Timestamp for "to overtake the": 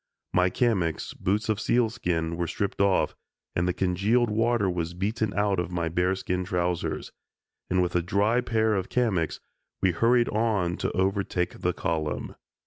10.77-11.73